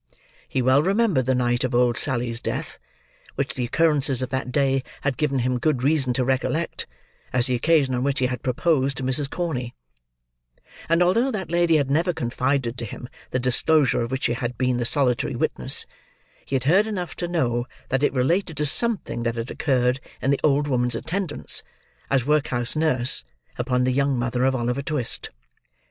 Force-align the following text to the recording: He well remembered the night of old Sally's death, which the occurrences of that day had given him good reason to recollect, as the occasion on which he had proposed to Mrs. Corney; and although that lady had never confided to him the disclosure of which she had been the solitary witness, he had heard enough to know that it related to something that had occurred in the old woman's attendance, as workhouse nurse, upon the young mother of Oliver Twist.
He 0.49 0.63
well 0.63 0.81
remembered 0.81 1.27
the 1.27 1.35
night 1.35 1.63
of 1.63 1.75
old 1.75 1.95
Sally's 1.95 2.41
death, 2.41 2.79
which 3.35 3.53
the 3.53 3.65
occurrences 3.65 4.23
of 4.23 4.29
that 4.31 4.51
day 4.51 4.81
had 5.01 5.15
given 5.15 5.37
him 5.45 5.59
good 5.59 5.83
reason 5.83 6.11
to 6.13 6.25
recollect, 6.25 6.87
as 7.31 7.45
the 7.45 7.53
occasion 7.53 7.93
on 7.93 8.01
which 8.01 8.17
he 8.17 8.25
had 8.25 8.41
proposed 8.41 8.97
to 8.97 9.03
Mrs. 9.03 9.29
Corney; 9.29 9.75
and 10.89 11.03
although 11.03 11.29
that 11.29 11.51
lady 11.51 11.77
had 11.77 11.91
never 11.91 12.13
confided 12.13 12.79
to 12.79 12.85
him 12.85 13.09
the 13.29 13.37
disclosure 13.37 14.01
of 14.01 14.09
which 14.09 14.23
she 14.23 14.33
had 14.33 14.57
been 14.57 14.77
the 14.77 14.85
solitary 14.85 15.35
witness, 15.35 15.85
he 16.47 16.55
had 16.55 16.63
heard 16.63 16.87
enough 16.87 17.15
to 17.17 17.27
know 17.27 17.67
that 17.89 18.01
it 18.01 18.11
related 18.11 18.57
to 18.57 18.65
something 18.65 19.21
that 19.21 19.35
had 19.35 19.51
occurred 19.51 19.99
in 20.19 20.31
the 20.31 20.39
old 20.43 20.67
woman's 20.67 20.95
attendance, 20.95 21.61
as 22.09 22.25
workhouse 22.25 22.75
nurse, 22.75 23.23
upon 23.59 23.83
the 23.83 23.93
young 23.93 24.17
mother 24.17 24.45
of 24.45 24.55
Oliver 24.55 24.81
Twist. 24.81 25.29